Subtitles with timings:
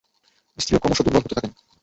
[0.57, 1.51] স্ত্রীও ক্রমশ দুর্বল হতে থাকেন।